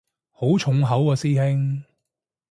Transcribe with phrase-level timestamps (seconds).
[0.31, 1.83] 好重口喎師兄